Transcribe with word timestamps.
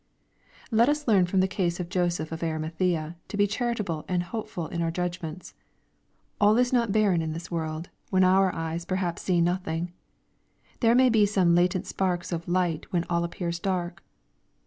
Let 0.71 0.89
us 0.89 1.07
learn 1.07 1.27
from 1.27 1.41
the 1.41 1.47
case 1.47 1.79
of 1.79 1.87
Joseph 1.87 2.31
of 2.31 2.41
Arimathaea, 2.41 3.17
to 3.27 3.37
be 3.37 3.45
charitable 3.45 4.03
and 4.07 4.23
hopeful 4.23 4.65
in 4.65 4.81
our 4.81 4.89
judgments. 4.89 5.53
All 6.39 6.57
is 6.57 6.73
not 6.73 6.91
barren 6.91 7.21
in 7.21 7.33
this 7.33 7.51
world, 7.51 7.89
when 8.09 8.23
our 8.23 8.51
eyes 8.51 8.83
perhaps 8.83 9.21
see 9.21 9.41
nothing. 9.41 9.93
There 10.79 10.95
may 10.95 11.09
be 11.09 11.27
some 11.27 11.53
latent 11.53 11.85
sparks 11.85 12.31
of 12.31 12.47
light 12.47 12.91
when 12.91 13.05
all 13.11 13.23
appears 13.23 13.59
dark. 13.59 14.01